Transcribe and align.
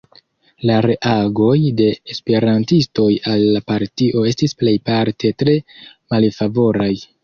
La 0.69 0.77
reagoj 0.85 1.57
de 1.81 1.91
esperantistoj 2.15 3.07
al 3.35 3.47
la 3.59 3.63
partio 3.71 4.27
estis 4.35 4.61
plejparte 4.65 5.37
tre 5.43 5.61
malfavoraj. 5.73 6.95